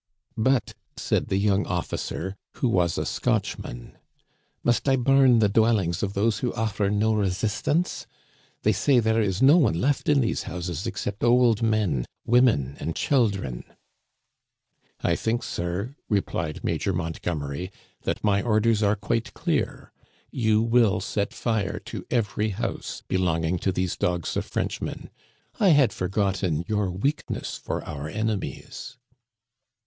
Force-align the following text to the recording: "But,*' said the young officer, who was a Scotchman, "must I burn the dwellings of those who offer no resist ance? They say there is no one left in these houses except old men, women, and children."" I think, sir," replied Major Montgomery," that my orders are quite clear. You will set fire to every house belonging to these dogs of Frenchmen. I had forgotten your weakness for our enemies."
"But,*' 0.35 0.73
said 0.97 1.27
the 1.27 1.37
young 1.37 1.67
officer, 1.67 2.35
who 2.55 2.67
was 2.69 2.97
a 2.97 3.05
Scotchman, 3.05 3.99
"must 4.63 4.89
I 4.89 4.95
burn 4.95 5.37
the 5.37 5.47
dwellings 5.47 6.01
of 6.01 6.13
those 6.15 6.39
who 6.39 6.51
offer 6.55 6.89
no 6.89 7.13
resist 7.13 7.67
ance? 7.67 8.07
They 8.63 8.71
say 8.71 8.99
there 8.99 9.21
is 9.21 9.43
no 9.43 9.57
one 9.57 9.79
left 9.79 10.09
in 10.09 10.19
these 10.21 10.41
houses 10.49 10.87
except 10.87 11.23
old 11.23 11.61
men, 11.61 12.07
women, 12.25 12.77
and 12.79 12.95
children."" 12.95 13.63
I 15.03 15.15
think, 15.15 15.43
sir," 15.43 15.95
replied 16.09 16.63
Major 16.63 16.93
Montgomery," 16.93 17.69
that 18.05 18.23
my 18.23 18.41
orders 18.41 18.81
are 18.81 18.95
quite 18.95 19.35
clear. 19.35 19.91
You 20.31 20.63
will 20.63 20.99
set 20.99 21.31
fire 21.31 21.77
to 21.85 22.07
every 22.09 22.49
house 22.49 23.03
belonging 23.07 23.59
to 23.59 23.71
these 23.71 23.95
dogs 23.97 24.35
of 24.35 24.45
Frenchmen. 24.45 25.11
I 25.59 25.67
had 25.69 25.93
forgotten 25.93 26.65
your 26.67 26.89
weakness 26.89 27.55
for 27.55 27.83
our 27.85 28.09
enemies." 28.09 28.97